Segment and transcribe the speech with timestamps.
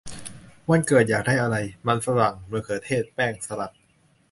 [0.69, 1.57] วันเกิดอยากได้อะไร?:
[1.87, 3.71] มันฝรั่ง มะเขือเทศ แป้ง สลัด!